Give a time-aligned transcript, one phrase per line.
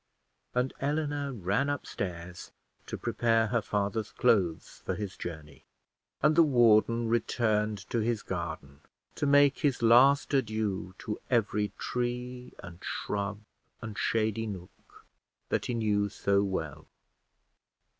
[0.55, 2.51] And Eleanor ran upstairs
[2.87, 5.63] to prepare her father's clothes for his journey;
[6.23, 8.81] and the warden returned to his garden
[9.13, 13.41] to make his last adieux to every tree, and shrub,
[13.79, 15.05] and shady nook
[15.49, 16.87] that he knew so well.